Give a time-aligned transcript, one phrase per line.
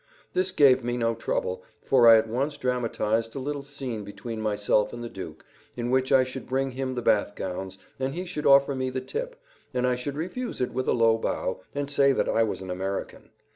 [0.33, 4.93] This gave me no trouble, for I at once dramatized a little scene between myself
[4.93, 5.45] and the Duke,
[5.77, 8.99] in which I should bring him the bath gowns, and he should offer me the
[8.99, 9.35] tip,
[9.75, 12.71] and I should refuse it with a low bow, and say that I was an
[12.71, 13.29] American.